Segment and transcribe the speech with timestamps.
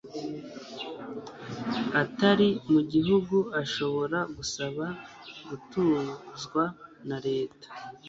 [2.01, 4.85] atari mu gihugu ashobora gusaba
[5.47, 6.63] gutuzwa
[7.07, 7.67] na leta